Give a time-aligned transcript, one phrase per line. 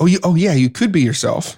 [0.00, 1.56] Oh, you, oh yeah, you could be yourself.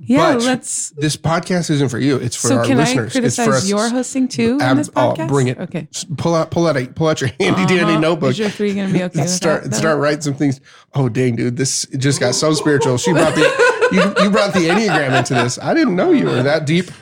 [0.00, 0.90] Yeah, but let's.
[0.90, 2.16] This podcast isn't for you.
[2.18, 3.16] It's for So our can I listeners.
[3.16, 3.68] it's for criticize us.
[3.68, 5.58] your hosting too Ab- this oh, bring it.
[5.58, 5.88] Okay.
[6.16, 7.98] Pull out, pull out, a, pull out your handy dandy Uh-huh.
[7.98, 8.30] notebook.
[8.30, 9.26] Is your three gonna be okay?
[9.26, 10.60] start that, start writing some things.
[10.94, 12.96] Oh dang, dude, this just got so spiritual.
[12.96, 13.40] She brought the
[13.92, 15.58] you, you brought the enneagram into this.
[15.58, 16.92] I didn't know you were that deep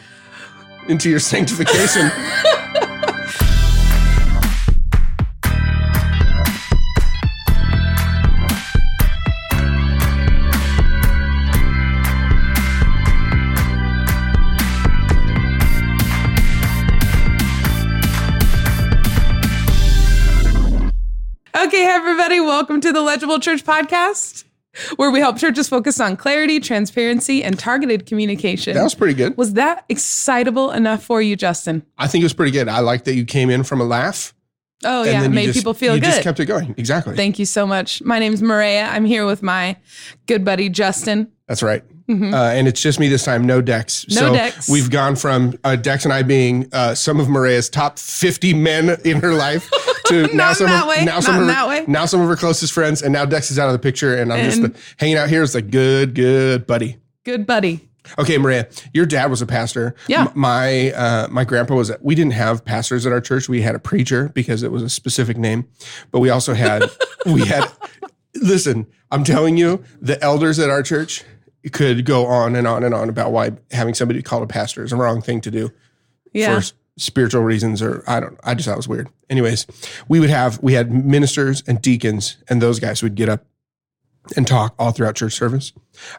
[0.88, 2.10] into your sanctification.
[22.56, 24.44] Welcome to the Legible Church Podcast,
[24.96, 28.72] where we help churches focus on clarity, transparency, and targeted communication.
[28.72, 29.36] That was pretty good.
[29.36, 31.84] Was that excitable enough for you, Justin?
[31.98, 32.66] I think it was pretty good.
[32.66, 34.32] I like that you came in from a laugh.
[34.84, 36.06] Oh, and yeah, made just- people feel you good.
[36.10, 36.74] just kept it going.
[36.76, 37.16] Exactly.
[37.16, 38.02] Thank you so much.
[38.02, 38.84] My name's Maria.
[38.86, 39.76] I'm here with my
[40.26, 41.28] good buddy, Justin.
[41.48, 41.82] That's right.
[42.08, 44.04] Uh, and it's just me this time, no Dex.
[44.04, 44.14] Mm-hmm.
[44.14, 44.68] No so Dex.
[44.68, 48.96] We've gone from uh, Dex and I being uh, some of Maria's top 50 men
[49.04, 49.68] in her life
[50.06, 51.04] to now some that of, way.
[51.04, 51.84] now Not some of her, that way.
[51.88, 54.32] now some of her closest friends, and now Dex is out of the picture, and
[54.32, 56.98] I'm just And- the, hanging out here as a good, good buddy.
[57.24, 57.85] Good buddy.
[58.18, 59.94] Okay, Maria, your dad was a pastor.
[60.08, 60.30] Yeah.
[60.34, 61.90] My uh, my grandpa was.
[62.00, 63.48] We didn't have pastors at our church.
[63.48, 65.66] We had a preacher because it was a specific name,
[66.10, 66.84] but we also had
[67.26, 67.70] we had.
[68.34, 71.24] Listen, I'm telling you, the elders at our church
[71.72, 74.92] could go on and on and on about why having somebody called a pastor is
[74.92, 75.72] a wrong thing to do
[76.32, 76.60] Yeah.
[76.60, 76.66] for
[76.98, 79.08] spiritual reasons or I don't I just thought it was weird.
[79.28, 79.66] Anyways,
[80.08, 83.44] we would have we had ministers and deacons and those guys would get up
[84.36, 85.72] and talk all throughout church service.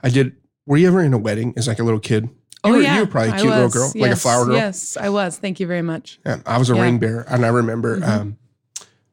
[0.03, 0.35] I did
[0.67, 2.29] were you ever in a wedding as like a little kid?
[2.63, 2.95] Oh, you were, yeah.
[2.95, 4.55] you were probably a cute little girl, like a flower girl.
[4.55, 5.37] Yes, I was.
[5.37, 6.19] Thank you very much.
[6.25, 6.77] Yeah, I was a Yeah.
[6.79, 6.83] Mm-hmm.
[6.83, 7.99] ring bearer, and I remember.
[8.03, 8.37] Um,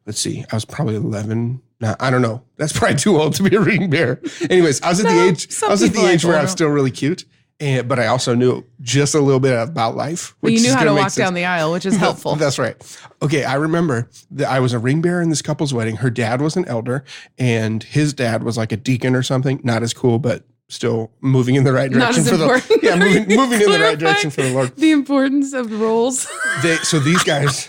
[0.06, 1.62] let's see, I was probably eleven.
[1.80, 2.42] No, I don't know.
[2.56, 4.20] That's probably too old to be a ring bearer.
[4.50, 5.62] Anyways, I was at the age.
[5.62, 7.26] I was at the age where I was still really cute,
[7.60, 10.34] and but I also knew just a little bit about life.
[10.40, 11.16] Well, you knew how to walk sense.
[11.16, 12.34] down the aisle, which is helpful.
[12.36, 12.76] That's right.
[13.22, 15.96] Okay, I remember that I was a ring bearer in this couple's wedding.
[15.96, 17.04] Her dad was an elder,
[17.38, 19.60] and his dad was like a deacon or something.
[19.62, 23.60] Not as cool, but still moving in the right direction for the yeah, moving, moving
[23.60, 24.76] in the right direction for the Lord.
[24.76, 26.26] The importance of roles.
[26.62, 27.68] They so these guys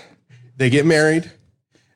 [0.58, 1.32] they get married,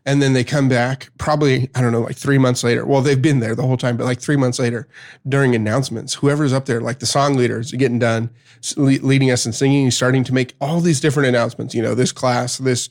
[0.06, 1.09] and then they come back.
[1.18, 2.86] Probably I don't know, like three months later.
[2.86, 4.88] Well, they've been there the whole time, but like three months later,
[5.28, 8.30] during announcements, whoever's up there, like the song leaders, getting done,
[8.75, 11.75] leading us and singing, starting to make all these different announcements.
[11.75, 12.90] You know, this class, this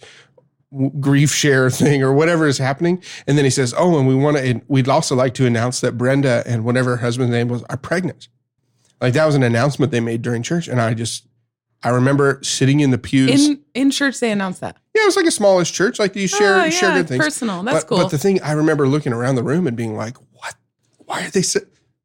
[1.00, 3.02] grief share thing or whatever is happening.
[3.26, 5.96] And then he says oh and we want to we'd also like to announce that
[5.96, 8.28] brenda and whatever her husband's name was are pregnant.
[9.00, 10.68] Like that was an announcement they made during church.
[10.68, 11.26] And i just
[11.82, 13.48] i remember sitting in the pews.
[13.48, 14.76] In in church, they announced that.
[14.94, 15.98] yeah it was like a smallish church.
[15.98, 17.24] Like you share oh, you share yeah, good things.
[17.24, 17.62] personal.
[17.62, 17.98] That's but, cool.
[17.98, 20.54] but the thing i remember looking around the room and being like what?
[20.98, 21.42] Why are they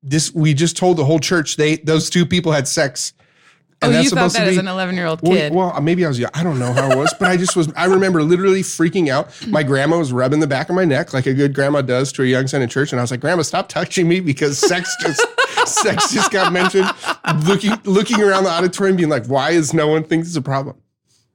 [0.04, 3.14] this we just told the whole church they those two people had sex
[3.84, 5.54] oh, you thought that as an 11 year old well, kid.
[5.54, 6.32] Well, maybe I was young.
[6.34, 7.72] I don't know how it was, but I just was.
[7.76, 9.30] I remember literally freaking out.
[9.48, 12.24] My grandma was rubbing the back of my neck like a good grandma does to
[12.24, 14.96] a young son in church, and I was like, "Grandma, stop touching me because sex
[15.02, 15.22] just
[15.66, 16.90] sex just got mentioned."
[17.46, 20.78] Looking looking around the auditorium, being like, "Why is no one thinks it's a problem?"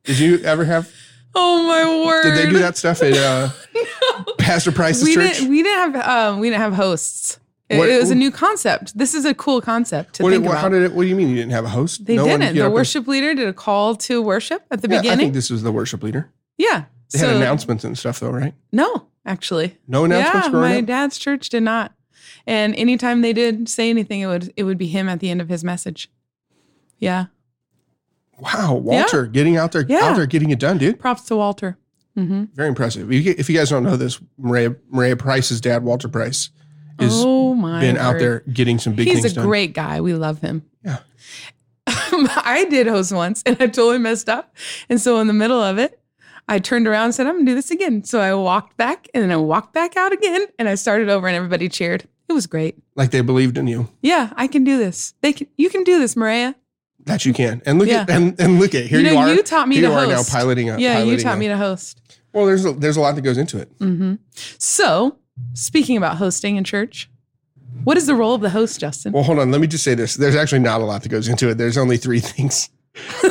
[0.05, 0.91] Did you ever have?
[1.35, 2.23] oh my word!
[2.23, 3.51] Did they do that stuff at uh,
[4.39, 5.35] Pastor Price's We church?
[5.35, 5.51] didn't.
[5.51, 6.09] We didn't have.
[6.09, 7.39] Um, we didn't have hosts.
[7.71, 8.97] It, What- it was a new concept.
[8.97, 10.61] This is a cool concept to What, think what- about.
[10.62, 10.93] how did it?
[10.95, 12.06] What do you mean you didn't have a host?
[12.06, 12.55] they No didn't.
[12.55, 15.19] The up and- worship leader did a call to worship at the Yeah, I beginning.
[15.19, 16.31] think this was the worship leader.
[16.56, 16.84] yeah.
[17.12, 18.53] They had announcements and stuff, though, right?
[18.71, 19.79] No, actually.
[19.89, 20.84] No announcements Yeah, my up?
[20.87, 21.95] dad's church did not.
[22.47, 25.41] And anytime they did say anything, it would it would be him at the end
[25.41, 26.11] of his message.
[26.99, 27.27] Yeah.
[28.39, 30.00] Wow, Walter getting out there, Yeah.
[30.05, 31.00] out there, getting it done, dude.
[31.00, 31.77] Props to Walter.
[32.15, 33.11] hmm Very impressive.
[33.11, 36.50] If you, if you guys don't know this, Maria, Maria Price's dad, Walter Price,
[37.01, 37.81] is Oh my!
[37.81, 39.47] been out there getting some big He's a done.
[39.47, 40.01] great guy.
[40.01, 40.65] We love him.
[40.85, 40.99] Yeah.
[41.87, 44.55] I did host once and I totally messed up.
[44.89, 46.01] And so in the middle of it,
[46.49, 48.05] I turned around and said, I'm gonna do this again.
[48.05, 51.27] So I walked back and then I walked back out again and I started over
[51.27, 52.07] and everybody cheered.
[52.29, 52.77] It was great.
[52.95, 55.15] like they believed in you Yeah, I can do this.
[55.23, 56.55] They can you can do this, Maria.
[57.06, 57.62] that you can.
[57.65, 58.03] And look Yeah.
[58.03, 59.33] at and, and look at here You you, are.
[59.35, 60.33] you taught me here to you are host.
[60.33, 62.01] now piloting a Yeah, you taught me to host.
[62.35, 63.77] Well, there's a, there's a lot that goes into it.
[63.79, 64.17] Mm-hmm.
[64.59, 65.17] So,
[65.55, 67.11] speaking about hosting in church,
[67.85, 69.12] what is the role of the host, Justin?
[69.12, 69.50] Well, hold on.
[69.50, 70.14] Let me just say this.
[70.14, 71.58] There's actually not a lot that goes into it.
[71.58, 72.70] There's only three things.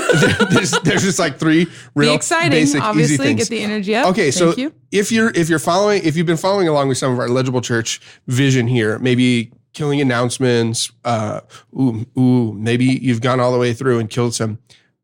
[0.51, 3.17] there's, there's just like three real Be exciting, basic, easy obviously.
[3.17, 3.39] things.
[3.39, 4.07] Get the energy up.
[4.07, 4.73] Okay, so you.
[4.91, 7.59] if you're if you're following if you've been following along with some of our legible
[7.59, 11.41] church vision here, maybe killing announcements, uh,
[11.73, 14.57] ooh, ooh, maybe you've gone all the way through and killed some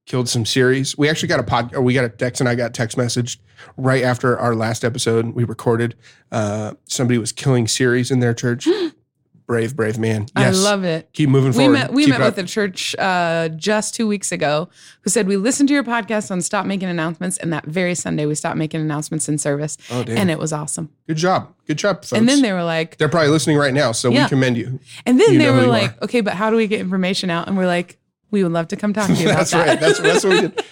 [0.06, 0.98] killed some series.
[0.98, 3.38] We actually got a pod or we got a text and I got text messaged
[3.78, 5.96] right after our last episode we recorded.
[6.32, 8.68] Uh, somebody was killing series in their church.
[9.46, 10.26] brave, brave man.
[10.36, 11.10] I love it.
[11.14, 12.36] Keep moving We met we Keep met up.
[12.36, 14.70] with a church uh, just two weeks ago
[15.02, 18.26] who said we listened to your podcast on stop making announcements, and that very Sunday
[18.26, 20.18] we stopped making announcements in service, Oh, damn.
[20.18, 20.90] and it was awesome.
[21.08, 21.54] Good job.
[21.68, 22.14] Good job, folks.
[22.14, 24.24] And then they were like, They're probably listening right now, so Yeah.
[24.26, 24.80] we commend you.
[25.06, 27.48] and then You they were like, okay, but how do we get information out?
[27.48, 28.00] And we're like,
[28.34, 29.68] we would love to come talk to you about That's that.
[29.68, 29.80] right.
[29.80, 30.66] That's that's what we did.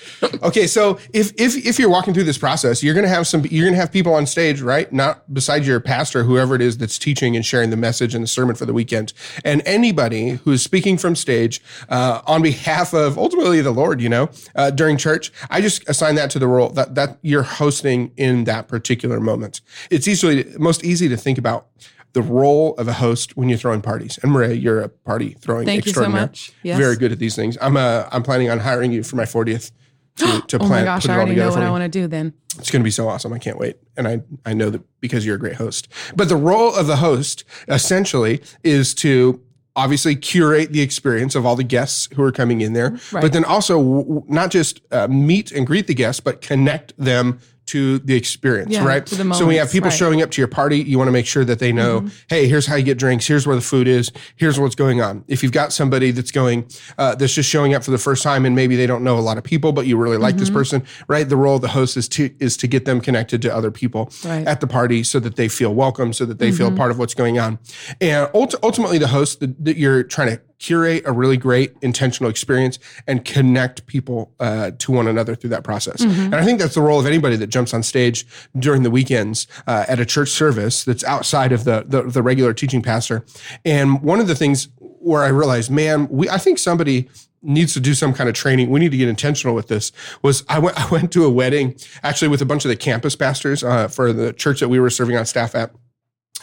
[0.44, 3.66] Okay, so if if if you're walking through this process, you're gonna have some you're
[3.66, 4.92] gonna have people on stage, right?
[4.92, 8.28] Not beside your pastor, whoever it is that's teaching and sharing the message and the
[8.28, 9.14] sermon for the weekend,
[9.46, 14.10] and anybody who is speaking from stage uh, on behalf of ultimately the Lord, you
[14.10, 15.32] know, uh, during church.
[15.52, 19.62] I just assign that to the role that that you're hosting in that particular moment.
[19.92, 21.68] It's easily most easy to think about.
[22.14, 25.68] The role of a host when you're throwing parties, and Maria, you're a party throwing
[25.68, 25.78] extraordinary.
[25.82, 26.52] Thank you so much.
[26.64, 26.78] Yes.
[26.78, 27.58] Very good at these things.
[27.62, 29.72] I'm uh I'm planning on hiring you for my 40th
[30.18, 31.64] to, to Oh plan my gosh, I already know what.
[31.64, 32.34] I want to do then.
[32.58, 33.32] It's going to be so awesome.
[33.32, 33.78] I can't wait.
[33.96, 35.88] And I I know that because you're a great host.
[36.16, 39.40] But the role of the host essentially is to
[39.78, 43.22] obviously curate the experience of all the guests who are coming in there, Right.
[43.22, 47.40] but then also w- not just uh, meet and greet the guests, but connect them
[47.72, 49.06] to the experience, Yeah, right?
[49.06, 49.94] the so when you have people right.
[49.94, 49.98] Mm-hmm.
[50.06, 52.66] showing up to your party, you want to make sure that they know, hey, here's
[52.68, 55.24] how you get drinks, here's where the food is, here's what's going on.
[55.28, 58.46] If you've got somebody that's going, uh, that's just showing up for the first time,
[58.46, 60.58] and maybe they don't know a lot of people, but you really like this Mm-hmm.
[60.58, 61.28] person, right?
[61.28, 64.12] The role of the host is to is to get them connected to other people
[64.26, 64.46] Right.
[64.48, 66.58] at the party, so that they feel welcome, so that they Mm-hmm.
[66.58, 67.60] feel part of what's going on.
[68.02, 72.30] And ult- ultimately, the host that, that you're trying to curate a really great intentional
[72.30, 72.78] experience
[73.08, 76.02] and connect people uh, to one another through that process.
[76.02, 76.22] Mm-hmm.
[76.26, 78.28] And I think that's the role of anybody that jumps on stage
[78.58, 82.54] during the weekends uh, at a church service that's outside of the, the the regular
[82.54, 83.26] teaching pastor.
[83.66, 87.10] And one of the things where I realized, man, we I think somebody
[87.42, 88.70] needs to do some kind of training.
[88.70, 89.92] We need to get intentional with this.
[90.22, 93.16] Was I went I went to a wedding actually with a bunch of the campus
[93.16, 95.72] pastors uh, for the church that we were serving on staff at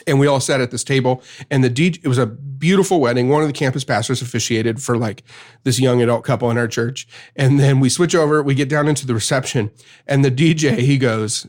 [0.06, 3.28] and we all sat at this table and the DJ, it was a beautiful wedding.
[3.28, 5.22] One of the campus pastors officiated for like
[5.64, 7.06] this young adult couple in our church.
[7.36, 9.70] And then we switch over, we get down into the reception
[10.06, 11.46] and the DJ, he goes,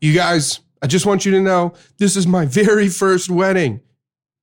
[0.00, 3.80] you guys, I just want you to know this is my very first wedding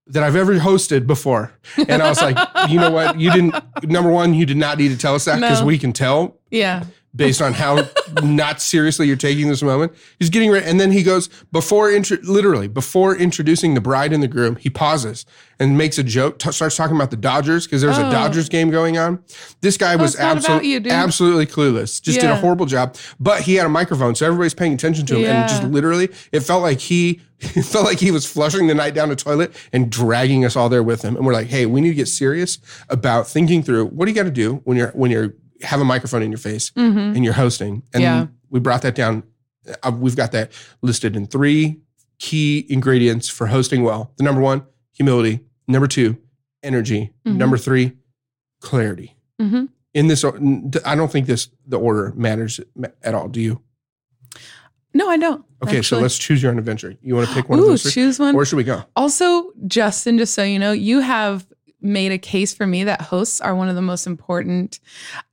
[0.08, 1.54] that I've ever hosted before.
[1.88, 2.38] And I was like,
[2.70, 3.20] you know what?
[3.20, 5.66] You didn't, number one, you did not need to tell us that because No.
[5.68, 6.84] we can tell Yeah.
[7.16, 7.88] Based on how
[8.24, 9.94] not seriously you're taking this moment.
[10.20, 14.24] He's getting ready, and then he goes before intro, literally before introducing the bride and
[14.24, 14.56] the groom.
[14.56, 15.26] He pauses
[15.60, 18.12] and makes a joke, t- starts talking about the Dodgers because there's a Oh.
[18.12, 19.20] Dodgers game going on.
[19.62, 22.02] This guy oh, was not about absolutely you, absolutely clueless.
[22.02, 25.18] Just did a horrible job, but he had a microphone, so everybody's paying attention to
[25.18, 27.22] him, and just literally, it felt like he.
[27.44, 30.70] It felt like he was flushing the night down the toilet and dragging us all
[30.70, 31.18] there with him.
[31.18, 32.58] And we're like, "Hey, we need to get serious
[32.88, 35.86] about thinking through what do you got to do when you're when you're have a
[35.86, 37.84] microphone in your face and you're hosting.
[37.94, 38.28] And Yeah.
[38.50, 39.24] we brought that down.
[39.82, 40.52] Uh, we've got that
[40.82, 41.80] listed in three
[42.20, 44.12] key ingredients for hosting well.
[44.18, 45.40] The number one, humility.
[45.68, 46.18] Number two,
[46.62, 47.12] energy.
[47.26, 47.36] Mhm.
[47.38, 47.94] Number three,
[48.62, 49.16] clarity.
[49.40, 52.60] hmm In this, I don't think this the order matters
[53.04, 53.28] at all.
[53.30, 53.62] Do you?
[54.94, 55.44] No, I don't.
[55.64, 56.96] Okay, so let's choose your own adventure.
[57.02, 57.92] You want to pick one of those three?
[57.92, 58.36] choose one.
[58.36, 58.84] Where should we go?
[58.96, 61.48] Also, Justin, just so you know, you have
[61.84, 64.80] made a case for me that hosts are one of the most important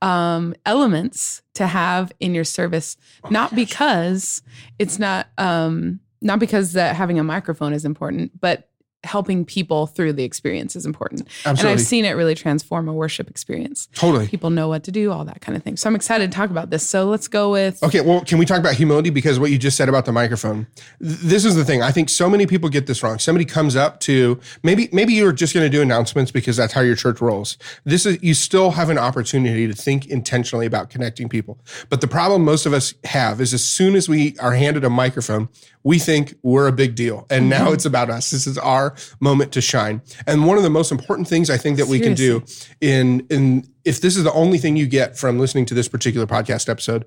[0.01, 2.97] um, elements to have in your service.
[3.23, 4.41] Oh not because
[4.79, 8.70] it's not um, not because that having a microphone is important, but
[9.03, 11.27] helping people through the experience is important.
[11.45, 13.87] And I've seen it really transform a worship experience.
[13.95, 14.27] totally.
[14.27, 15.75] People know what to do, all that kind of thing.
[15.75, 16.87] So I'm excited to talk about this.
[16.87, 19.09] So let's go with Okay, well, can we talk about humility?
[19.09, 20.67] Because what you just said about the microphone,
[20.99, 21.81] th- this is the thing.
[21.81, 23.17] I think so many people get this wrong.
[23.17, 26.81] Somebody comes up to maybe maybe you're just going to do announcements because that's how
[26.81, 27.57] your church rolls.
[27.83, 31.59] This is you still have an opportunity to think intentionally about connecting people.
[31.89, 34.89] But the problem most of us have is as soon as we are handed a
[34.89, 35.49] microphone,
[35.83, 37.73] we think we're a big deal, and now mm-hmm.
[37.73, 38.29] it's about us.
[38.29, 40.01] This is our moment to shine.
[40.27, 42.43] And one of the most important things I think that we can do
[42.79, 46.27] in in if this is the only thing you get from listening to this particular
[46.27, 47.05] podcast episode,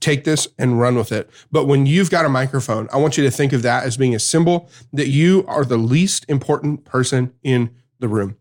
[0.00, 1.30] take this and run with it.
[1.50, 4.14] But when you've got a microphone, I want you to think of that as being
[4.14, 8.36] a symbol that you are the least important person in the room.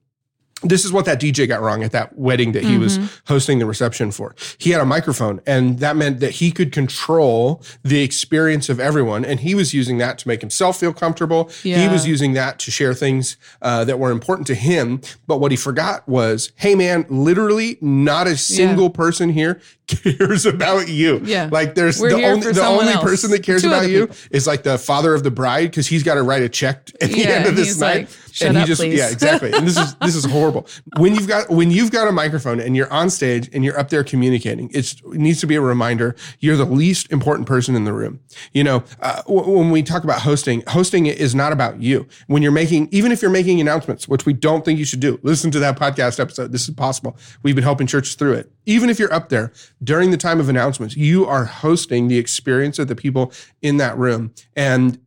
[0.62, 3.66] This is what that DJ got wrong at that wedding that he was hosting the
[3.66, 4.36] reception for.
[4.58, 9.24] He had a microphone, and that meant that he could control the experience of everyone.
[9.24, 11.50] And he was using that to make himself feel comfortable.
[11.64, 15.00] He was using that to share things uh, that were important to him.
[15.28, 20.90] But what he forgot was, hey, man, literally not a single person here cares about
[20.90, 21.22] you.
[21.24, 21.50] Yeah.
[21.52, 23.04] Like there's We're the only the only else.
[23.04, 24.16] person that cares Two about you people.
[24.32, 27.10] is like the father of the bride because he's got to write a check at
[27.12, 28.02] the end of this night.
[28.02, 28.10] like,
[28.40, 29.52] "Shut and he up, just please." yeah, exactly.
[29.52, 30.68] And this is this is horrible.
[30.98, 33.90] When you've got when you've got a microphone and you're on stage and you're up
[33.90, 37.84] there communicating, it's, it needs to be a reminder you're the least important person in
[37.84, 38.20] the room.
[38.54, 42.08] You know, uh, w- when we talk about hosting, hosting is not about you.
[42.28, 45.20] When you're making, even if you're making announcements, which we don't think you should do,
[45.24, 46.52] listen to that podcast episode.
[46.52, 47.18] This is possible.
[47.44, 48.52] We've been helping churches through it.
[48.66, 49.52] Even if you're up there
[49.84, 53.32] during the time of announcements, you are hosting the experience of the people
[53.62, 54.34] in that room.
[54.56, 55.00] And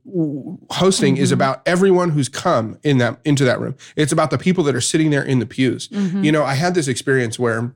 [0.71, 3.76] hosting is about everyone who's come in that into that room.
[3.97, 5.88] It's about the people that are sitting there in the pews.
[5.88, 6.25] Mm-hmm.
[6.25, 7.75] You know, I had this experience where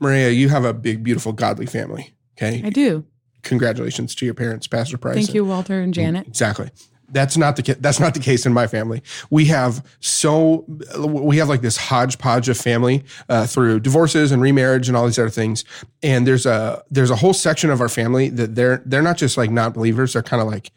[0.00, 2.14] Maria, you have a big, beautiful, godly family.
[2.36, 2.62] Okay.
[2.64, 3.04] I do.
[3.42, 5.14] Congratulations to your parents, Pastor Price.
[5.14, 6.26] Thank you, Walter and Janet.
[6.26, 6.70] Exactly.
[7.08, 9.02] That's not the that's not the case in my family.
[9.28, 10.64] We have so
[10.98, 15.18] we have like this hodgepodge of family uh, through divorces and remarriage and all these
[15.18, 15.64] other things.
[16.02, 19.36] And there's a there's a whole section of our family that they're they're not just
[19.36, 20.14] like not believers.
[20.14, 20.70] They're kind of like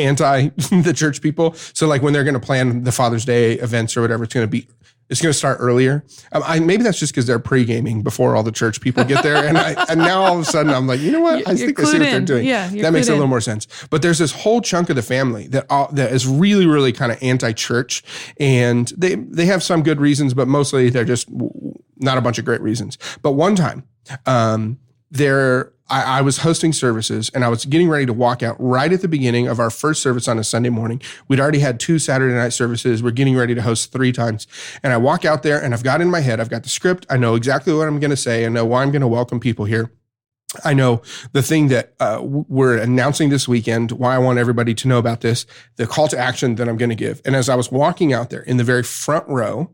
[0.00, 0.48] anti
[0.82, 1.54] the church people.
[1.54, 4.46] So like when they're going to plan the Father's Day events or whatever, it's going
[4.46, 4.66] to be
[5.10, 6.04] it's going to start earlier.
[6.30, 9.24] Um, I, maybe that's just because they're pre gaming before all the church people get
[9.24, 11.46] there, and I, and now all of a sudden I'm like, you know what?
[11.48, 12.46] I You're think I see what they're doing.
[12.46, 13.30] Yeah, that makes a little in.
[13.30, 13.66] more sense.
[13.90, 17.10] But there's this whole chunk of the family that all, that is really really kind
[17.10, 18.04] of anti church,
[18.38, 21.28] and they they have some good reasons, but mostly they're just
[21.96, 22.96] not a bunch of great reasons.
[23.20, 23.84] But one time,
[24.26, 24.78] um,
[25.10, 28.92] there I, I was hosting services and I was getting ready to walk out right
[28.92, 31.02] at the beginning of our first service on a Sunday morning.
[31.28, 33.02] We'd already had two Saturday night services.
[33.02, 34.46] We're getting ready to host three times.
[34.82, 37.06] And I walk out there and I've got in my head, I've got the script.
[37.10, 38.46] I know exactly what I'm going to say.
[38.46, 39.90] I know why I'm going to welcome people here.
[40.64, 44.88] I know the thing that uh, we're announcing this weekend, why I want everybody to
[44.88, 47.20] know about this, the call to action that I'm going to give.
[47.24, 49.70] And as I was walking out there in the very front row,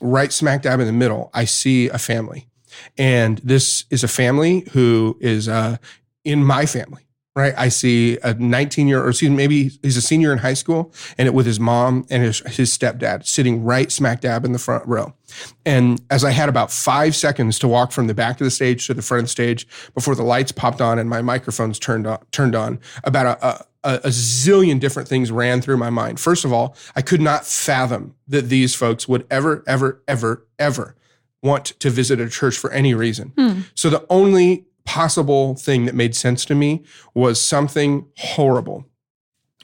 [0.00, 2.48] right smack dab in the middle, I see a family.
[2.98, 5.76] And this is a family who is uh,
[6.24, 7.54] in my family, right?
[7.56, 10.92] I see a 19 year, or excuse me, maybe he's a senior in high school,
[11.18, 14.58] and it with his mom and his, his stepdad sitting right smack dab in the
[14.58, 15.14] front row.
[15.64, 18.86] And as I had about five seconds to walk from the back of the stage
[18.86, 22.06] to the front of the stage before the lights popped on and my microphones turned
[22.06, 26.20] on, turned on, about a, a a, a zillion different things ran through my mind.
[26.20, 30.94] First of all, I could not fathom that these folks would ever, ever, ever, ever
[31.42, 33.32] want to visit a church for any reason.
[33.36, 33.60] Hmm.
[33.74, 36.82] So the only possible thing that made sense to me
[37.14, 38.86] was something horrible,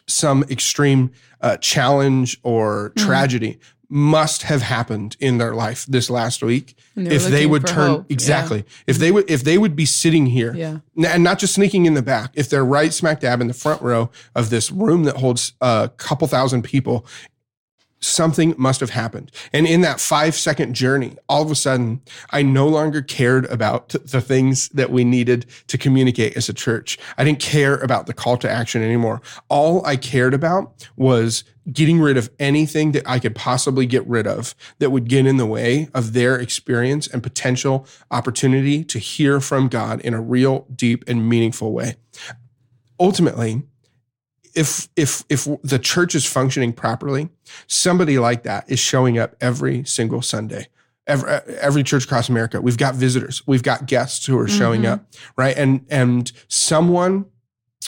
[0.07, 3.05] some extreme uh, challenge or hmm.
[3.05, 3.59] tragedy
[3.91, 7.67] must have happened in their life this last week And they were if they would
[7.67, 8.07] turn hope.
[8.09, 8.15] Yeah.
[8.15, 9.01] exactly if hmm.
[9.01, 10.81] they would if they would be sitting here Yeah.
[11.07, 13.81] And not just sneaking in the back if they're right smack dab in the front
[13.81, 17.07] row of this room that holds a couple thousand people
[18.01, 19.31] something must have happened.
[19.53, 22.01] And in that five second journey all of a sudden
[22.31, 26.99] i no longer cared about the things that we needed to communicate as a church.
[27.17, 29.21] I didn't care about the call to action anymore.
[29.49, 34.27] All i cared about was getting rid of anything that i could possibly get rid
[34.27, 39.41] of that would get in the way of their experience and potential opportunity to hear
[39.41, 41.97] from god in a real deep and meaningful way.
[43.01, 43.63] Ultimately
[44.55, 47.29] if if if the church is functioning properly,
[47.67, 50.69] somebody like that is showing up every single Sunday.
[51.07, 54.93] Every, every church across America, we've got visitors, we've got guests who are showing Mhm.
[54.93, 55.57] up, right?
[55.57, 57.25] And and someone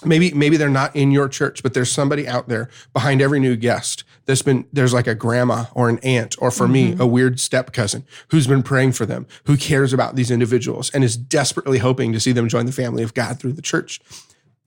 [0.04, 3.56] maybe maybe they're not in your church, but there's somebody out there behind every new
[3.56, 7.38] guest that's been there's like a grandma or an aunt or for me a weird
[7.38, 11.76] step cousin who's been praying for them, who cares about these individuals and is desperately
[11.78, 14.00] hoping to see them join the family of God through the church.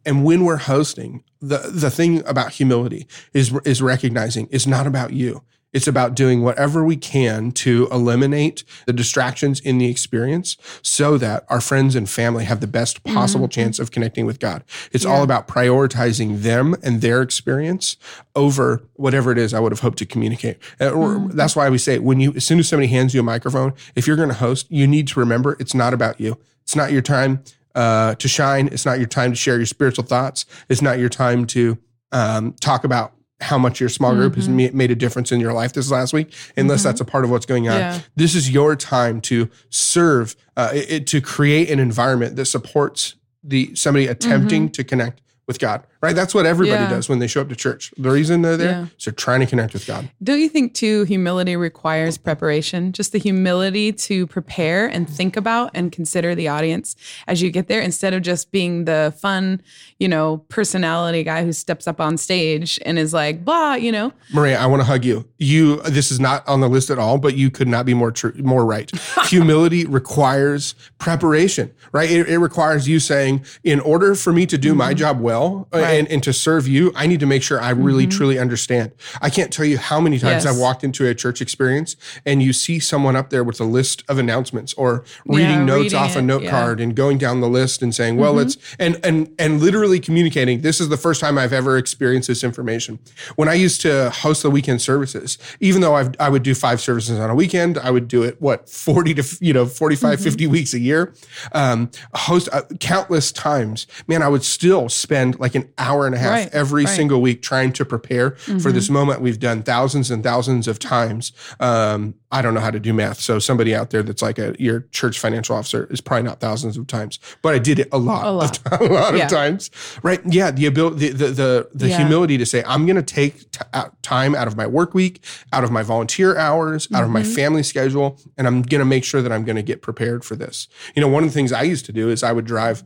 [0.06, 5.14] And when we're hosting, the the thing about humility is is recognizing it's not about
[5.14, 5.44] you.
[5.74, 11.46] It's about doing whatever we can to eliminate the distractions in the experience so that
[11.50, 13.16] our friends and family have the best mm-hmm.
[13.16, 13.62] possible mm-hmm.
[13.62, 14.64] chance of connecting with God.
[14.92, 17.98] It's all about prioritizing them and their experience
[18.36, 20.60] over whatever it is I would have hoped to communicate.
[20.80, 21.36] Uh, or- mm-hmm.
[21.36, 24.06] That's why we say when you as soon as somebody hands you a microphone, if
[24.06, 26.38] you're going to host, you need to remember it's not about you.
[26.62, 27.44] It's not your time
[27.76, 28.68] uh, to shine.
[28.68, 30.46] It's not your time to share your spiritual thoughts.
[30.70, 31.78] It's not your time to
[32.12, 35.74] um, talk about how much your small group has made a difference in your life
[35.74, 37.78] this last week, unless that's a part of what's going on.
[37.78, 38.00] Yeah.
[38.16, 43.76] This is your time to serve, uh, it, to create an environment that supports the
[43.76, 46.14] somebody attempting to connect with God, right?
[46.16, 46.90] That's what everybody Yeah.
[46.90, 47.94] does when they show up to church.
[47.98, 48.86] The reason they're there Yeah.
[49.00, 50.10] is they're trying to connect with God.
[50.22, 52.92] Don't you think too humility requires preparation?
[52.92, 57.70] Just the humility to prepare and think about and consider the audience as you get
[57.70, 59.62] there instead of just being the fun,
[59.98, 64.12] you know, personality guy who steps up on stage and is like, blah, you know.
[64.34, 65.26] Maria, I want to hug you.
[65.38, 68.12] You, this is not on the list at all, but you could not be more
[68.12, 68.92] true, more right.
[69.28, 72.12] Humility requires preparation, right?
[72.12, 75.78] It, it requires you saying, in order for me to do my job well uh,
[75.94, 78.92] and, and to serve you, I need to make sure I really truly understand.
[79.22, 80.46] I can't tell you how many times Yes.
[80.46, 81.96] I've walked into a church experience
[82.26, 85.84] and you see someone up there with a list of announcements or reading Yeah, notes
[85.94, 86.50] reading off a note yeah.
[86.52, 90.62] card and going down the list and saying, well, it's and and and literally communicating.
[90.62, 93.00] This is the first time I've ever experienced this information.
[93.36, 96.82] When I used to host the weekend services, even though I've, I would do five
[96.82, 100.48] services on a weekend, I would do it what 40 to you know 45 50
[100.48, 101.14] weeks a year.
[101.52, 103.86] Um, host uh, countless times.
[104.08, 106.96] Man, I would still spend like an hour and a half Right, every right.
[106.96, 111.32] single week trying to prepare for this moment we've done thousands and thousands of times.
[111.60, 113.20] Um, I don't know how to do math.
[113.20, 116.78] So somebody out there that's like a your church financial officer is probably not thousands
[116.78, 118.60] of times, but I did it a lot, A lot.
[118.72, 119.26] Of, a lot Yeah.
[119.26, 119.70] of times.
[120.02, 120.20] Right.
[120.26, 120.50] Yeah.
[120.52, 121.98] The ability, the, the, the, the Yeah.
[121.98, 125.24] humility to say, I'm going to take t- out time out of my work week,
[125.52, 127.34] out of my volunteer hours, out of my Mm-hmm.
[127.34, 130.36] family schedule, and I'm going to make sure that I'm going to get prepared for
[130.36, 130.68] this.
[130.96, 132.84] You know, one of the things I used to do is I would drive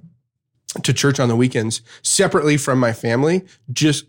[0.83, 3.45] to church on the weekends separately from my family.
[3.71, 4.05] Just,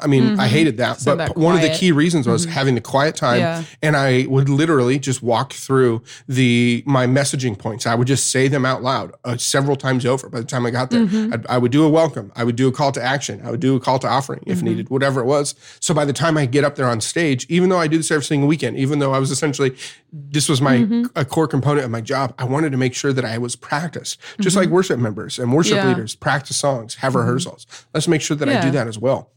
[0.00, 1.40] I mean, I hated that, So but Mm-hmm.
[1.40, 3.64] that one of the key reasons was having the quiet time, Yeah.
[3.82, 7.86] and I would literally just walk through the my messaging points.
[7.86, 10.28] I would just say them out loud uh, several times over.
[10.28, 11.32] By the time I got there, Mm-hmm.
[11.34, 12.32] I'd, I would do a welcome.
[12.36, 13.40] I would do a call to action.
[13.44, 14.50] I would do a call to offering Mm-hmm.
[14.52, 15.54] if needed, whatever it was.
[15.80, 18.10] So by the time I get up there on stage, even though I do this
[18.10, 19.74] every single weekend, even though I was essentially
[20.12, 21.04] this was my Mm-hmm.
[21.16, 24.18] a core component of my job, I wanted to make sure that I was practiced,
[24.40, 25.88] just like worship members and worship Mm-hmm.
[25.88, 25.94] Yeah.
[25.94, 27.66] leaders practice songs, have rehearsals.
[27.94, 29.30] Let's make sure that I do that as well.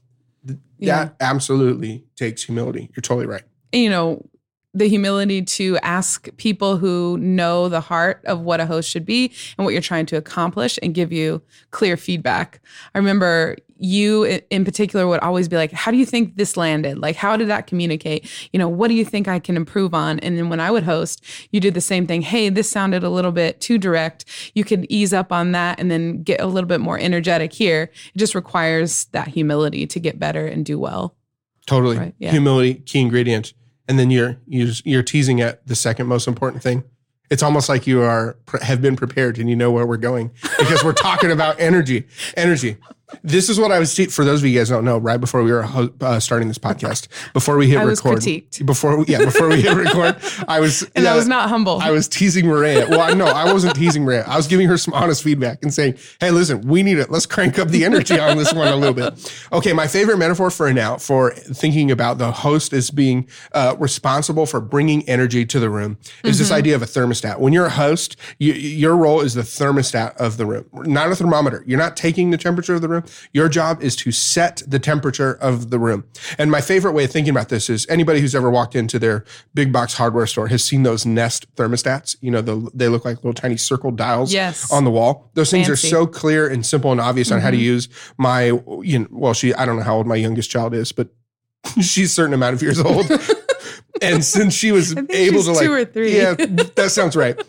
[0.48, 1.06] Th- Yeah.
[1.06, 2.90] That absolutely takes humility.
[2.96, 3.44] You're totally right.
[3.72, 4.26] you know,
[4.76, 9.32] the humility to ask people who know the heart of what a host should be
[9.58, 11.42] and what you're trying to accomplish and give you
[11.72, 12.60] clear feedback.
[12.94, 16.98] I remember you in particular would always be like, How do you think this landed?
[16.98, 18.30] Like, how did that communicate?
[18.52, 20.20] You know, what do you think I can improve on?
[20.20, 22.22] And then when I would host, you did the same thing.
[22.22, 24.26] Hey, this sounded a little bit too direct.
[24.56, 27.92] You could ease up on that and then get a little bit more energetic here.
[28.14, 31.16] It just requires that humility to get better and do well.
[31.66, 31.98] Totally.
[31.98, 32.32] Right, yeah.
[32.32, 33.54] Humility, key ingredient.
[33.88, 36.84] And then you're, you're you're teasing at the second most important thing.
[37.30, 40.84] It's almost like you are have been prepared and you know where we're going because
[40.84, 42.08] we're talking about energy.
[42.38, 42.78] Energy.
[43.24, 44.98] This is what I was for those of you guys don't know.
[44.98, 48.24] Right before we were ho- uh, starting this podcast, before we hit I record,
[48.66, 51.80] before we, yeah, before we hit record, I was And yeah, I was not humble.
[51.80, 52.88] I was teasing Maria.
[52.90, 54.24] Well, I know I wasn't teasing Maria.
[54.26, 57.12] I was giving her some honest feedback and saying, "Hey, listen, we need it.
[57.12, 60.50] Let's crank up the energy on this one a little bit." Okay, my favorite metaphor
[60.50, 65.60] for now for thinking about the host as being uh, responsible for bringing energy to
[65.60, 67.40] the room is this idea of a thermostat.
[67.40, 71.16] When you're a host, you, your role is the thermostat of the room, not a
[71.16, 71.64] thermometer.
[71.68, 72.95] You're not taking the temperature of the room.
[73.34, 76.06] Your job is to set the temperature of the room.
[76.38, 79.26] And my favorite way of thinking about this is anybody who's ever walked into their
[79.54, 82.16] big box hardware store has seen those Nest thermostats.
[82.22, 84.72] You know, the, they look like little tiny circle dials Yes.
[84.72, 85.32] on the wall.
[85.34, 85.88] Those things Fancy.
[85.88, 87.64] are so clear and simple and obvious on how to mm-hmm.
[87.64, 87.90] use.
[88.18, 88.46] My,
[88.82, 91.10] you know, well, she, I don't know how old my youngest child is, but
[91.82, 93.10] she's a certain amount of years old.
[94.02, 96.16] and since she was able to like, two or three.
[96.16, 97.40] yeah, that sounds right.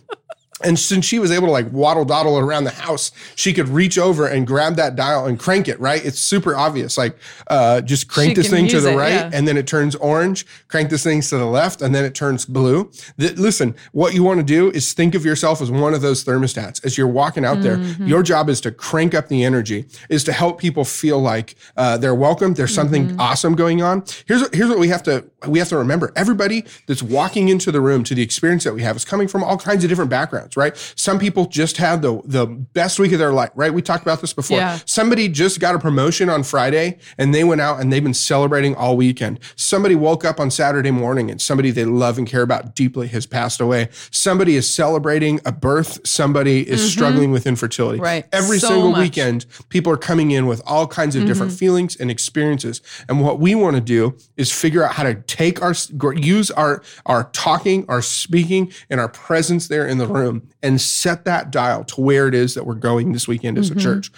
[0.64, 3.98] And since she was able to like waddle doddle around the house, she could reach
[3.98, 6.02] over and grab that dial and crank it, right?
[6.02, 6.96] It's super obvious.
[6.96, 7.14] Like,
[7.48, 9.30] uh, just crank She this thing to the it, right yeah.
[9.34, 12.46] and then it turns orange, crank this thing to the left and then it turns
[12.46, 12.90] blue.
[13.18, 16.24] Th- listen, what you want to do is think of yourself as one of those
[16.24, 16.82] thermostats.
[16.86, 18.06] As you're walking out there, Mm-hmm.
[18.06, 21.98] your job is to crank up the energy, is to help people feel like uh,
[21.98, 22.54] they're welcome.
[22.54, 23.20] There's something Mm-hmm.
[23.20, 24.04] awesome going on.
[24.26, 26.12] Here's what, here's what we have to we have to remember.
[26.16, 29.44] Everybody that's walking into the room to the experience that we have is coming from
[29.44, 30.76] all kinds of different backgrounds, right?
[30.96, 33.72] Some people just had the the best week of their life, right?
[33.72, 34.58] We talked about this before.
[34.58, 34.78] Yeah.
[34.84, 38.74] Somebody just got a promotion on Friday and they went out and they've been celebrating
[38.74, 39.40] all weekend.
[39.56, 43.24] Somebody woke up on Saturday morning and somebody they love and care about deeply has
[43.26, 43.88] passed away.
[44.10, 46.06] Somebody is celebrating a birth.
[46.06, 47.96] Somebody is struggling with infertility.
[47.96, 48.04] Mm-hmm.
[48.04, 48.26] Right.
[48.32, 49.00] Every So single much.
[49.00, 52.80] weekend, people are coming in with all kinds of different feelings and experiences.
[53.08, 55.74] And what we want to do is figure out how to take our
[56.14, 61.24] use our our talking, our speaking, and our presence there in the room and set
[61.24, 64.10] that dial to where it is that we're going this weekend as a church.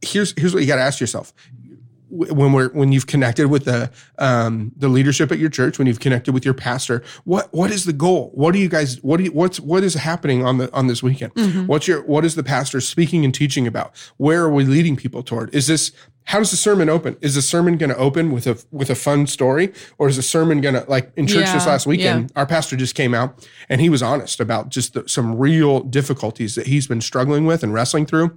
[0.00, 1.32] Here's here's what you got to ask yourself
[2.12, 6.00] when we're when you've connected with the um, the leadership at your church, when you've
[6.00, 8.30] connected with your pastor, what what is the goal?
[8.34, 11.02] What do you guys what do you, what's what is happening on the on this
[11.02, 11.32] weekend?
[11.66, 13.96] What's your what is the pastor speaking and teaching about?
[14.18, 15.54] Where are we leading people toward?
[15.54, 15.90] Is this
[16.24, 17.16] how does the sermon open?
[17.20, 20.22] Is the sermon going to open with a with a fun story, or is the
[20.22, 22.30] sermon going to like in church this last weekend?
[22.30, 22.40] yeah.
[22.40, 26.54] Our pastor just came out and he was honest about just the, some real difficulties
[26.54, 28.36] that he's been struggling with and wrestling through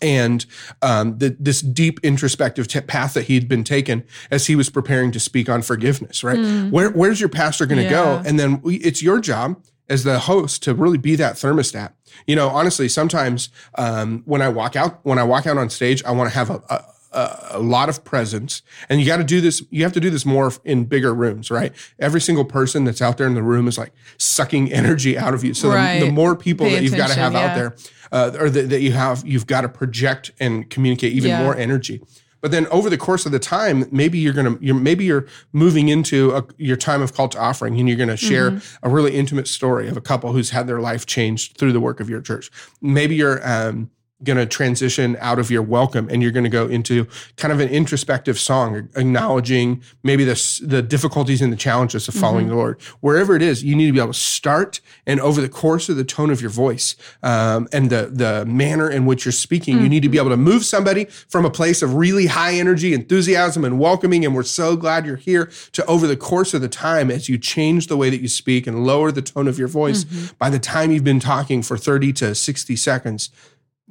[0.00, 0.46] and
[0.80, 5.12] um, the, this deep introspective t- path that he'd been taken as he was preparing
[5.12, 6.24] to speak on forgiveness.
[6.24, 6.38] Right,
[6.70, 8.20] where where's your pastor going to go?
[8.22, 8.26] Mm.
[8.26, 11.92] And then we, it's your job as the host to really be that thermostat.
[12.26, 16.02] You know, honestly, sometimes um, when I walk out when I walk out on stage,
[16.04, 19.24] I want to have a, a a, a lot of presence and you got to
[19.24, 22.84] do this you have to do this more in bigger rooms right every single person
[22.84, 25.74] that's out there in the room is like sucking energy out of you so the-
[25.76, 26.00] Right.
[26.00, 27.74] the, more people Pay that you've got to have out there
[28.12, 31.42] uh, or that, that you have you've got to project and communicate even Yeah.
[31.42, 32.00] more energy
[32.40, 35.88] but then over the course of the time maybe you're gonna you're maybe you're moving
[35.88, 38.86] into a, your time of call to offering and you're gonna share Mm-hmm.
[38.86, 42.00] a really intimate story of a couple who's had their life changed through the work
[42.00, 43.90] of your church maybe you're um,
[44.24, 47.06] going to transition out of your welcome and you're going to go into
[47.36, 52.46] kind of an introspective song acknowledging maybe the, the difficulties and the challenges of following
[52.46, 52.54] mm-hmm.
[52.54, 52.80] the lord.
[53.00, 55.96] Wherever it is you need to be able to start and over the course of
[55.96, 59.88] the tone of your voice um, and the, the manner in which you're speaking you
[59.88, 60.26] need to be mm-hmm.
[60.26, 64.34] able to move somebody from a place of really high energy enthusiasm and welcoming and
[64.34, 67.86] we're so glad you're here to over the course of the time as you change
[67.86, 70.34] the way that you speak and lower the tone of your voice mm-hmm.
[70.38, 73.30] by the time you've been talking for 30 to 60 seconds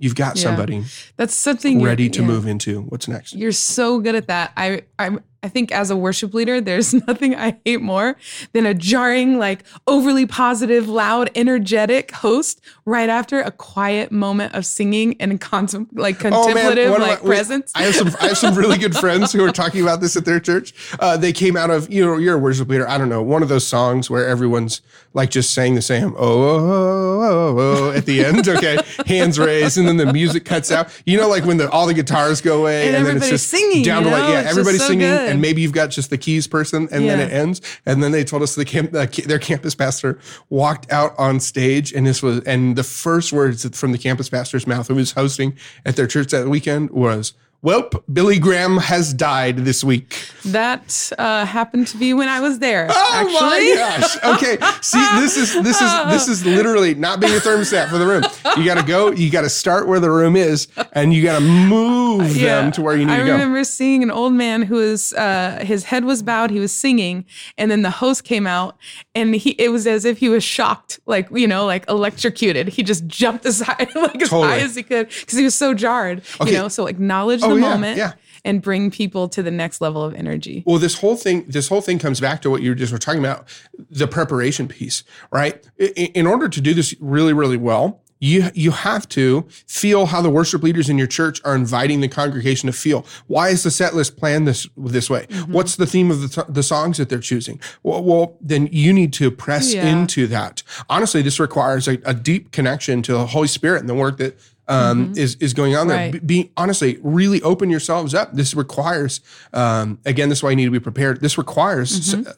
[0.02, 0.44] you've got Yeah.
[0.44, 0.84] somebody
[1.18, 2.28] That's something you're- ready to yeah.
[2.28, 3.34] move into what's next.
[3.34, 4.52] You're so good at that.
[4.58, 8.15] I I I think as a worship leader, there's nothing I hate more
[8.54, 14.65] than a jarring, like overly positive, loud, energetic host right after a quiet moment of
[14.65, 17.71] singing and contem- like contemplative, Oh, of like wait, presence.
[17.75, 20.25] I have some I have some really good friends who are talking about this at
[20.25, 20.73] their church.
[20.99, 22.88] Uh, they came out of you know you're a worship leader.
[22.88, 24.82] I don't know one of those songs where everyone's
[25.13, 28.47] like just saying the same oh oh oh, oh, oh at the end.
[28.47, 28.77] Okay,
[29.08, 30.89] hands raised, and then the music cuts out.
[31.06, 33.47] You know, like when the all the guitars go away, And and, then it's just
[33.47, 35.31] singing, down you to like yeah, It's everybody's so singing, good.
[35.32, 37.62] And maybe you've got just the keys person, and then it ends.
[37.86, 41.94] And then they told us the camp uh, their campus pastor walked out on stage,
[41.94, 45.58] and this was and the first words from the campus pastor's mouth who was hosting
[45.86, 47.34] at their church that weekend was.
[47.63, 50.17] Welp, Billy Graham has died this week.
[50.45, 52.88] that uh, happened to be when I was there.
[52.89, 54.17] Oh actually, my gosh.
[54.36, 54.58] Okay.
[54.82, 58.24] See, this is this is this is literally not being a thermostat for the room.
[58.58, 62.71] You gotta go, you gotta start where the room is, and you gotta move them
[62.71, 63.30] to where you need I to go.
[63.30, 66.71] I remember seeing an old man who was uh, his head was bowed, he was
[66.74, 67.26] singing,
[67.60, 68.76] and then the host came out,
[69.13, 72.69] and he it was as if he was shocked, like you know, like electrocuted.
[72.69, 74.47] He just jumped aside like as Totally.
[74.47, 76.24] high as he could because he was so jarred.
[76.39, 76.54] Okay.
[76.54, 78.14] You know, so acknowledge the yeah, moment yeah.
[78.46, 80.64] and bring people to the next level of energy.
[80.66, 83.20] Well, this whole thing, this whole thing comes back to what you just were talking
[83.20, 83.48] about,
[83.90, 85.64] the preparation piece, right?
[85.78, 90.30] In order to do this really, really well, you you have to feel how the
[90.30, 93.04] worship leaders in your church are inviting the congregation to feel.
[93.28, 95.26] Why is the set list planned this this way?
[95.26, 95.52] Mm-hmm.
[95.52, 97.60] What's the theme of the, the songs that they're choosing?
[97.82, 99.88] Well, well, then you need to press Yeah.
[99.88, 100.62] into that.
[100.88, 104.40] Honestly, this requires a, a deep connection to the Holy Spirit and the work that
[104.67, 105.97] um, is is going on there.
[105.97, 106.12] Right.
[106.13, 108.34] Be, be honestly, really open yourselves up.
[108.34, 109.19] This requires,
[109.54, 111.19] um, again, this is why you need to be prepared.
[111.21, 112.34] This requires s- uh,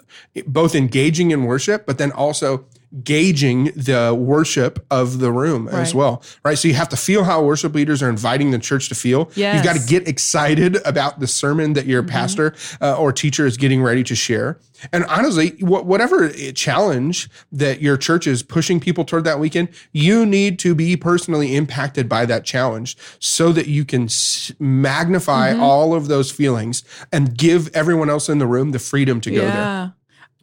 [0.47, 2.65] both engaging in worship, but then also
[3.03, 6.57] gauging the worship of the room as well, right?
[6.57, 9.31] So you have to feel how worship leaders are inviting the church to feel.
[9.55, 13.57] You've got to get excited about the sermon that your pastor uh, or teacher is
[13.57, 14.59] getting ready to share.
[14.91, 20.25] And honestly, wh- whatever challenge that your church is pushing people toward that weekend, you
[20.25, 25.93] need to be personally impacted by that challenge so that you can s- magnify all
[25.95, 29.93] of those feelings and give everyone else in the room the freedom to go there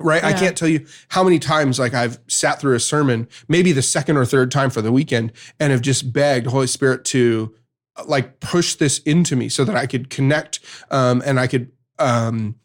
[0.01, 0.07] Yeah.
[0.09, 0.25] right?
[0.25, 3.83] I can't tell you how many times like I've sat through a sermon, maybe the
[3.83, 7.55] second or third time for the weekend, and have just begged Holy Spirit to
[7.97, 10.61] uh, like push this into me so that I could connect
[10.91, 12.57] um, and I could um,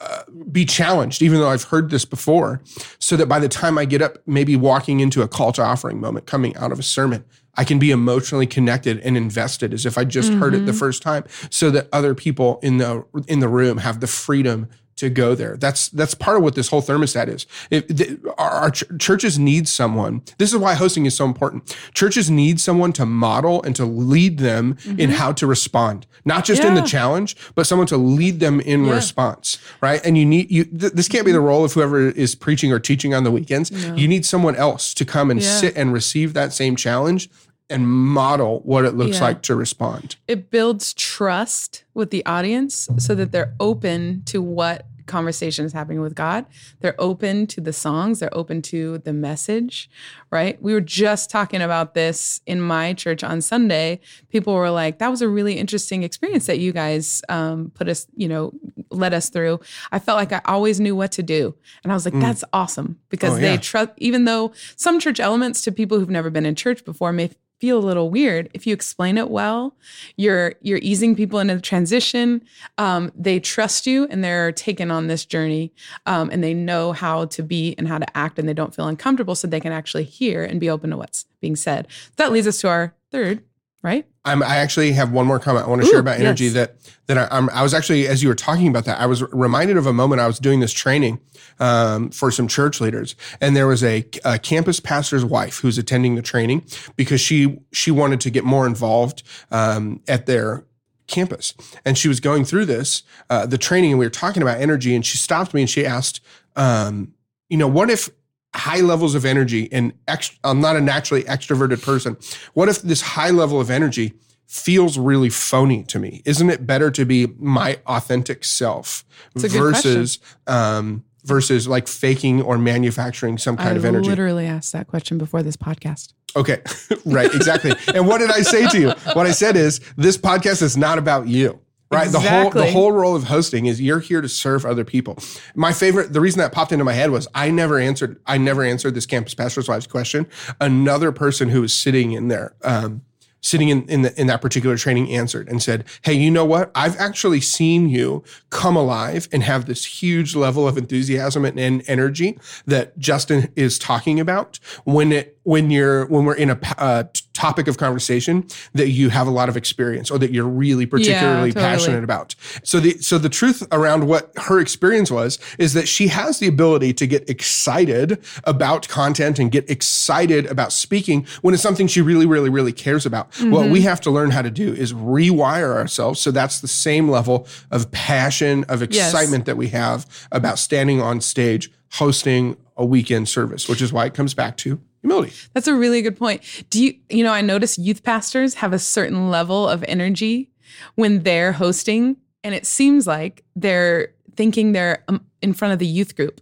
[0.00, 2.62] uh, be challenged, even though I've heard this before,
[2.98, 6.00] so that by the time I get up, maybe walking into a call to offering
[6.00, 7.24] moment coming out of a sermon,
[7.56, 11.02] I can be emotionally connected and invested as if I just heard it the first
[11.02, 14.68] time, so that other people in the in the room have the freedom
[15.00, 15.56] to go there.
[15.56, 17.46] That's that's part of what this whole thermostat is.
[17.70, 20.22] If the, our, our ch- churches need someone.
[20.38, 21.76] This is why hosting is so important.
[21.94, 25.12] Churches need someone to model and to lead them in mm-hmm.
[25.12, 28.94] how to respond, not just in the challenge, but someone to lead them in Yeah.
[28.94, 29.58] response.
[29.80, 30.04] Right?
[30.04, 30.64] And you need you.
[30.64, 33.70] Th- this can't be the role of whoever is preaching or teaching on the weekends.
[33.70, 35.56] You need someone else to come and Yeah.
[35.56, 37.30] sit and receive that same challenge
[37.70, 39.24] and model what it looks Yeah.
[39.24, 40.16] like to respond.
[40.26, 46.00] It builds trust with the audience so that they're open to what conversation is happening
[46.00, 46.46] with God.
[46.80, 49.90] They're open to the songs, they're open to the message,
[50.30, 50.60] right?
[50.62, 54.00] We were just talking about this in my church on Sunday.
[54.30, 58.06] People were like, that was a really interesting experience that you guys um, put us,
[58.16, 58.52] you know,
[58.90, 59.60] led us through.
[59.92, 61.54] I felt like I always knew what to do.
[61.82, 63.36] And I was like, that's awesome because Mm.
[63.36, 63.56] Oh, they yeah.
[63.58, 67.30] trust, even though some church elements to people who've never been in church before may
[67.60, 68.50] feel a little weird.
[68.54, 69.74] If you explain it well
[70.16, 72.42] you're you're easing people into the transition.
[72.78, 75.72] Um, they trust you and they're taken on this journey
[76.06, 78.88] um, and they know how to be and how to act and they don't feel
[78.88, 81.88] uncomfortable so they can actually hear and be open to what's being said.
[82.16, 83.42] That leads us to our third
[83.82, 84.06] right?
[84.24, 86.52] I'm, I actually have one more comment I want to share about energy yes.
[86.54, 89.22] that that I, I'm, I was actually as you were talking about that I was
[89.32, 91.20] reminded of a moment I was doing this training
[91.58, 93.16] um, for some church leaders.
[93.40, 96.64] And there was a, a campus pastor's wife who's attending the training
[96.96, 100.64] because she she wanted to get more involved um, at their
[101.06, 101.54] campus.
[101.84, 104.94] And she was going through this uh, the training and we were talking about energy
[104.94, 106.20] and she stopped me and she asked
[106.56, 107.14] um,
[107.48, 108.10] you know what if
[108.54, 112.16] high levels of energy and ext- I'm not a naturally extroverted person.
[112.54, 114.14] What if this high level of energy
[114.46, 116.22] feels really phony to me?
[116.24, 119.04] Isn't it better to be my authentic self
[119.36, 124.08] versus um, versus like faking or manufacturing some kind i of energy?
[124.08, 126.60] literally asked that question before this podcast Okay,
[127.04, 127.72] right, exactly.
[127.94, 128.90] and what did I say to you?
[129.14, 131.60] What I said is this podcast is not about you.
[131.90, 132.08] Right.
[132.08, 135.18] The whole the whole role of hosting is you're here to serve other people.
[135.56, 138.62] My favorite the reason that popped into my head was I never answered I never
[138.62, 140.28] answered this campus pastor's wife's question.
[140.60, 143.02] Another person who was sitting in there, um,
[143.40, 146.70] sitting in in, the, in that particular training answered and said, Hey, you know what?
[146.76, 151.82] I've actually seen you come alive and have this huge level of enthusiasm and, and
[151.88, 157.04] energy that Justin is talking about when it when you're when we're in a uh,
[157.40, 161.52] topic of conversation that you have a lot of experience or that you're really particularly
[161.52, 161.52] totally.
[161.52, 162.34] passionate about.
[162.62, 166.46] So the so the truth around what her experience was is that she has the
[166.46, 172.02] ability to get excited about content and get excited about speaking when it's something she
[172.02, 173.26] really really really cares about.
[173.40, 173.88] What we mm-hmm.
[173.88, 177.90] have to learn how to do is rewire ourselves so that's the same level of
[177.90, 179.12] passion of Yes.
[179.12, 184.06] excitement that we have about standing on stage hosting a weekend service, which is why
[184.06, 185.32] it comes back to humility.
[185.54, 186.42] That's a really good point.
[186.70, 190.50] Do you, you know, I notice youth pastors have a certain level of energy
[190.94, 195.86] when they're hosting, and it seems like they're thinking they're um, in front of the
[195.86, 196.40] youth group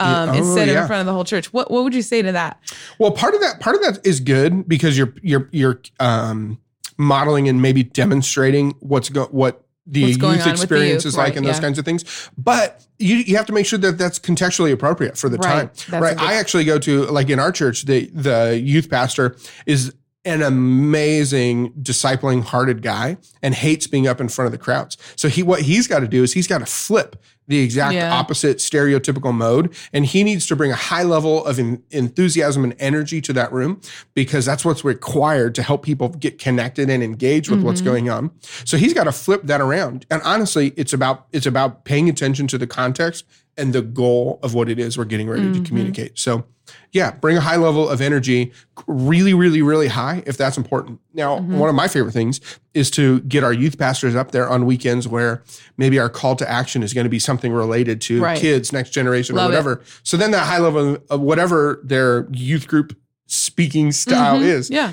[0.00, 1.52] um, Oh, instead of in front of the whole church.
[1.52, 2.58] What What would you say to that?
[2.98, 6.58] Well, part of that part of that is good because you're you're you're um,
[6.96, 11.16] modeling and maybe demonstrating what's go what the What's youth on with the experience is
[11.16, 11.60] like right, and those yeah.
[11.60, 12.30] kinds of things.
[12.36, 15.74] But you you have to make sure that that's contextually appropriate for the Right.
[15.74, 16.02] time.
[16.02, 16.18] Right.
[16.18, 21.72] I actually go to like in our church the the youth pastor is an amazing
[21.72, 24.98] discipling hearted guy and hates being up in front of the crowds.
[25.16, 27.16] So he what he's got to do is he's got to flip
[27.48, 28.14] the exact Yeah.
[28.14, 32.76] opposite stereotypical mode and he needs to bring a high level of en- enthusiasm and
[32.78, 33.80] energy to that room
[34.14, 37.90] because that's what's required to help people get connected and engage with what's mm-hmm.
[37.90, 38.30] going on.
[38.64, 40.06] So he's got to flip that around.
[40.10, 43.24] And honestly, it's about it's about paying attention to the context
[43.56, 45.64] and the goal of what it is we're getting ready to mm-hmm.
[45.64, 46.18] communicate.
[46.18, 46.44] So
[46.92, 48.52] yeah, bring a high level of energy,
[48.86, 50.98] really, really, really high if that's important.
[51.14, 52.40] Now, one of my favorite things
[52.74, 55.42] is to get our youth pastors up there on weekends where
[55.76, 58.38] maybe our call to action is going to be something related to Right.
[58.38, 59.56] kids, next generation, Love or it.
[59.56, 59.82] whatever.
[60.02, 64.44] So then that high level of whatever their youth group speaking style Mhm.
[64.44, 64.92] is Yeah,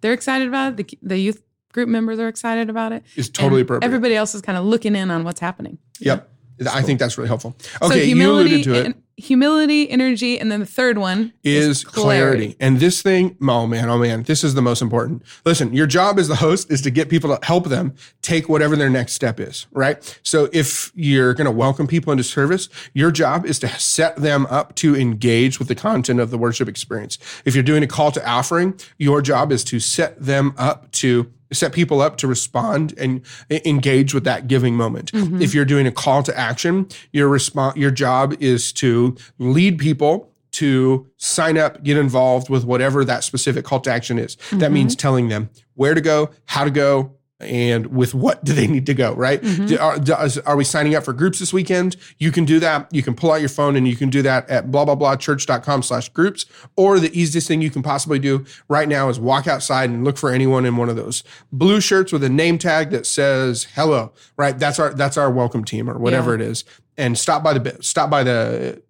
[0.00, 0.76] they're excited about it.
[0.88, 3.02] The, the youth group members are excited about it.
[3.16, 3.20] it.
[3.20, 3.86] is totally And appropriate.
[3.86, 5.78] Everybody else is kind of looking in on what's happening.
[6.00, 6.30] yep.
[6.70, 7.56] I think that's really helpful.
[7.80, 8.86] So Okay, you alluded to it.
[8.86, 12.56] and- humility, energy, and then the third one is clarity.
[12.58, 15.22] And this thing, oh man, oh man, this is the most important.
[15.44, 18.76] Listen, your job as the host is to get people to help them take whatever
[18.76, 20.18] their next step is, right?
[20.22, 24.46] So if you're going to welcome people into service, your job is to set them
[24.46, 27.18] up to engage with the content of the worship experience.
[27.44, 31.32] If you're doing a call to offering, your job is to set them up to
[31.54, 35.12] set people up to respond and engage with that giving moment.
[35.12, 35.40] Mm-hmm.
[35.40, 40.30] If you're doing a call to action, your response your job is to lead people
[40.52, 44.36] to sign up, get involved with whatever that specific call to action is.
[44.36, 44.74] That mm-hmm.
[44.74, 48.86] means telling them where to go, how to go, and with what do they need
[48.86, 49.42] to go, right?
[49.42, 49.66] Mm-hmm.
[49.66, 51.96] Do- Are, are we signing up for groups this weekend?
[52.18, 52.88] You can do that.
[52.92, 55.16] You can pull out your phone and you can do that at blah, blah, blah,
[55.16, 56.46] church.com slash groups.
[56.76, 60.16] Or the easiest thing you can possibly do right now is walk outside and look
[60.16, 64.12] for anyone in one of those blue shirts with a name tag that says hello,
[64.36, 64.56] right?
[64.58, 66.44] That's our, that's our welcome team or whatever Yeah.
[66.46, 66.64] it is.
[66.96, 68.80] And stop by the, stop by the,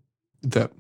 [0.43, 0.71] the,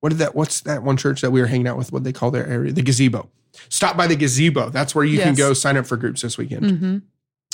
[0.00, 1.92] what did that, what's that one church that we were hanging out with?
[1.92, 2.72] What they call their area?
[2.72, 3.28] The gazebo.
[3.68, 4.70] Stop by the gazebo.
[4.70, 6.70] That's where you can go sign up for groups this weekend.
[6.70, 6.98] hmm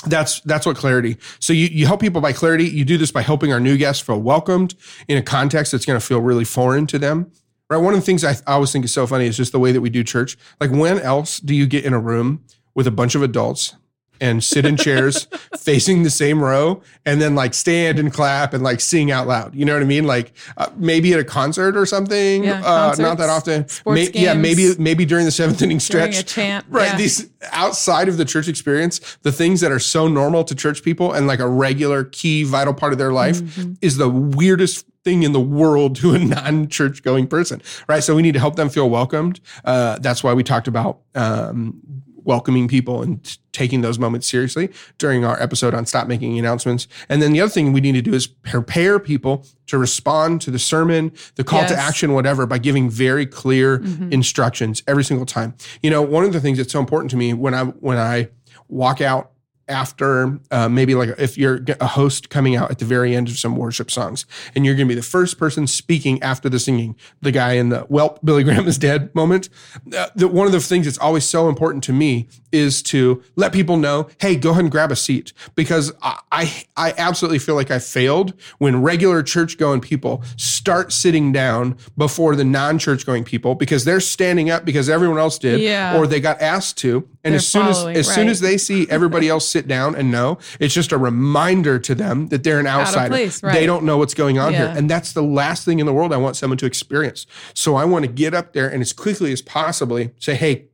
[0.05, 1.17] that's that's what clarity.
[1.39, 2.65] So you you help people by clarity.
[2.65, 4.75] You do this by helping our new guests feel welcomed
[5.07, 7.31] in a context that's going to feel really foreign to them.
[7.69, 7.77] Right.
[7.77, 9.71] One of the things I, I always think is so funny is just the way
[9.71, 10.37] that we do church.
[10.61, 12.43] Like when else do you get in a room
[12.75, 13.75] with a bunch of adults
[14.21, 15.25] and sit in chairs
[15.57, 19.53] facing the same row and then like stand and clap and like sing out loud.
[19.55, 20.05] You know what I mean?
[20.05, 22.43] Like uh, maybe at a concert or something.
[22.43, 23.67] Yeah, uh, not that often.
[23.67, 26.19] sports May- yeah, maybe maybe during the seventh inning stretch.
[26.19, 26.65] a chant.
[26.69, 26.87] Right.
[26.91, 26.97] yeah.
[26.97, 31.13] These outside of the church experience, the things that are so normal to church people
[31.13, 33.73] and like a regular key vital part of their life Mm-hmm.
[33.81, 37.61] is the weirdest thing in the world to a non-church going person.
[37.87, 38.03] Right.
[38.03, 39.39] So we need to help them feel welcomed.
[39.63, 41.81] Uh, that's why we talked about um,
[42.27, 46.87] welcoming people and taking those moments seriously during our episode on stop making announcements.
[47.09, 50.51] And then the other thing we need to do is prepare people to respond to
[50.51, 54.11] the sermon, the call to action, whatever, by giving very clear Mhm.
[54.13, 55.55] instructions every single time.
[55.81, 58.27] You know, one of the things that's so important to me when I when I
[58.69, 59.31] walk out
[59.69, 63.37] after uh, maybe like if you're a host coming out at the very end of
[63.37, 64.25] some worship songs
[64.55, 67.69] and you're going to be the first person speaking after the singing the guy in
[67.69, 69.49] the well billy graham is dead moment
[69.95, 72.27] uh, one of the things that's always so important to me
[72.57, 76.63] is to let people know hey go ahead and grab a seat because i i,
[76.75, 82.35] I absolutely feel like i failed when regular church going people start sitting down before
[82.35, 85.97] the non-church going people because they're standing up because everyone else did Yeah.
[85.97, 88.87] or they got asked to and They're as soon as as soon as they see
[88.89, 92.67] everybody else sit down and know, it's just a reminder to them that they're an
[92.67, 93.09] outsider.
[93.09, 94.73] place, They don't know what's going on here.
[94.77, 97.27] And that's the last thing in the world I want someone to experience.
[97.53, 100.67] So I want to get up there and as quickly as possibly say, hey,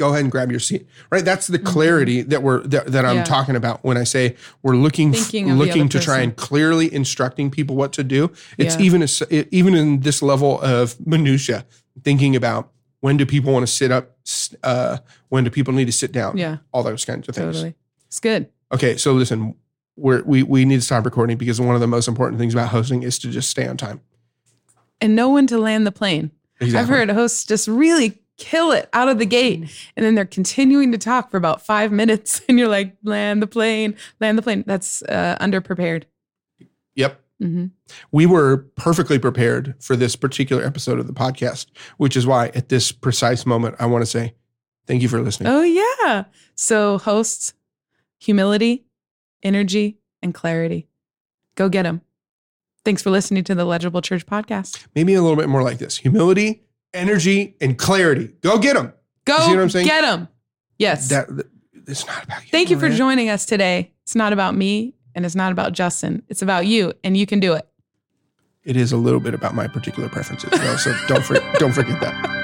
[0.00, 0.86] go ahead and grab your seat.
[1.12, 1.24] Right?
[1.24, 3.18] That's the clarity that we're that, that I'm Mm-hmm.
[3.18, 3.24] Yeah.
[3.24, 7.76] talking about when I say we're looking Thinking looking to try and clearly instructing people
[7.76, 8.32] what to do.
[8.58, 8.82] It's Yeah.
[8.86, 11.64] even a, even in this level of minutia,
[12.02, 14.16] thinking about when do people want to sit up,
[14.62, 16.56] uh, when do people need to sit down, Yeah.
[16.72, 17.56] all those kinds of things.
[17.56, 17.74] Totally.
[18.08, 18.48] It's good.
[18.72, 19.54] Okay, so listen,
[19.96, 22.68] we're, we we need to stop recording because one of the most important things about
[22.70, 24.00] hosting is to just stay on time.
[25.00, 26.30] And know when to land the plane.
[26.60, 29.60] I've heard hosts just really kill it out of the gate.
[29.96, 32.40] And then they're continuing to talk for about five minutes.
[32.48, 34.64] And you're like, land the plane, land the plane.
[34.66, 36.04] That's uh, underprepared.
[36.96, 37.20] Yep.
[37.38, 37.66] hmm
[38.10, 41.66] We were perfectly prepared for this particular episode of the podcast,
[41.98, 44.34] which is why at this precise moment I want to say
[44.86, 45.52] thank you for listening.
[45.52, 46.24] Oh, yeah.
[46.56, 47.54] So, hosts,
[48.18, 48.86] humility,
[49.42, 50.88] energy, and clarity.
[51.54, 52.00] Go get them.
[52.84, 54.86] Thanks for listening to the Legible Church podcast.
[54.94, 56.62] Maybe a little bit more like this: humility,
[56.94, 58.32] energy, and clarity.
[58.40, 58.92] Go get them.
[59.24, 59.86] Go you see what I'm saying?
[59.86, 60.28] get them.
[60.78, 61.08] Yes.
[61.08, 61.28] That,
[61.86, 62.50] it's not about you.
[62.50, 63.92] Thank you for joining us today.
[64.02, 66.22] It's not about me and it's not about Justin.
[66.28, 67.66] It's about you, and you can do it.
[68.62, 70.76] It is a little bit about my particular preferences, though.
[70.76, 72.39] So don't for, don't forget that.